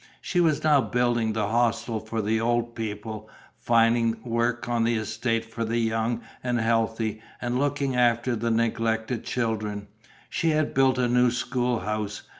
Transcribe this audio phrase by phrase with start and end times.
[0.19, 5.45] She was now building the hostel for the old people, finding work on the estate
[5.45, 9.89] for the young and healthy and looking after the neglected children;
[10.27, 12.23] she had built a new school house.